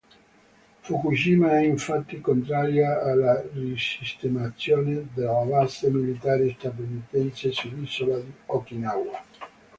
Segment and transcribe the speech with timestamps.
[0.81, 9.23] Fukushima è infatti contraria alla risistemazione della base militare statunitense sull'isola di Okinawa.